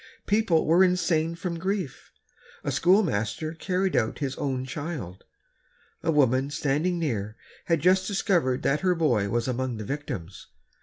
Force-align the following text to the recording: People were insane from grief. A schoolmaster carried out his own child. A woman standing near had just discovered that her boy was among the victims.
People 0.25 0.65
were 0.65 0.83
insane 0.83 1.35
from 1.35 1.59
grief. 1.59 2.09
A 2.63 2.71
schoolmaster 2.71 3.53
carried 3.53 3.95
out 3.95 4.17
his 4.17 4.35
own 4.37 4.65
child. 4.65 5.25
A 6.01 6.09
woman 6.09 6.49
standing 6.49 6.97
near 6.97 7.35
had 7.65 7.81
just 7.81 8.07
discovered 8.07 8.63
that 8.63 8.79
her 8.79 8.95
boy 8.95 9.29
was 9.29 9.47
among 9.47 9.77
the 9.77 9.85
victims. 9.85 10.47